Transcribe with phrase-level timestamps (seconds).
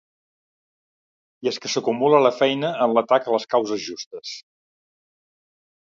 [1.45, 4.37] I es que s'acumula la feina en l'atac a les causes justes.